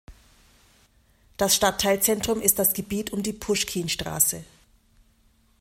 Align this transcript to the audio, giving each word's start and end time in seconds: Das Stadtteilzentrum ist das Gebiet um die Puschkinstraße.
Das 1.37 1.55
Stadtteilzentrum 1.55 2.41
ist 2.41 2.57
das 2.57 2.73
Gebiet 2.73 3.11
um 3.13 3.21
die 3.21 3.33
Puschkinstraße. 3.33 4.43